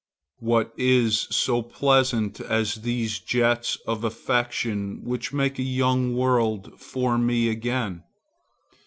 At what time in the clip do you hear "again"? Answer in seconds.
7.49-8.01